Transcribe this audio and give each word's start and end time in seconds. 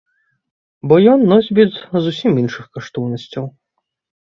Бо 0.91 0.97
ён 1.11 1.19
носьбіт 1.33 1.77
зусім 2.07 2.31
іншых 2.47 2.65
каштоўнасцяў. 2.79 3.45